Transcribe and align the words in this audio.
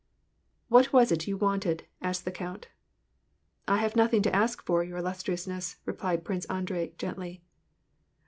"What 0.67 0.91
was 0.91 1.11
it 1.11 1.27
you 1.27 1.37
wanted?" 1.37 1.83
asked 2.01 2.25
the 2.25 2.31
count. 2.31 2.69
"I 3.67 3.77
have 3.77 3.95
nothing 3.95 4.23
to 4.23 4.35
ask 4.35 4.65
for, 4.65 4.83
your 4.83 4.97
illustriousness," 4.97 5.75
replied 5.85 6.25
Prince 6.25 6.45
Andrei 6.45 6.93
gently. 6.97 7.43